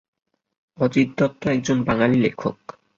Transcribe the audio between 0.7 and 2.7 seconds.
অজিত দত্ত একজন বাঙালি লেখক।